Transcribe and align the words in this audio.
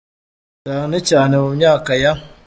cyane 0.65 0.97
cyane 1.09 1.33
mu 1.43 1.49
myaka 1.57 1.91
ya. 2.03 2.13